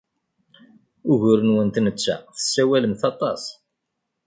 [1.11, 3.43] Ugur-nwent netta tessawalemt aṭas.